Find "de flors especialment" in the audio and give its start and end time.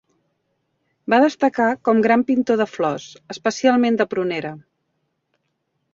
2.63-4.01